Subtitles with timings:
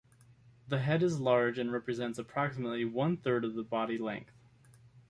[0.67, 4.33] The head is large and represents approximately one third of the body length.